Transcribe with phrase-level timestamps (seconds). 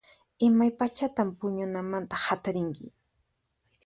[0.47, 2.85] Imaypachatan puñunamanta hatarinki?